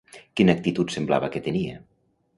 Quina 0.39 0.55
actitud 0.59 0.95
semblava 0.95 1.31
que 1.37 1.45
tenia? 1.49 1.77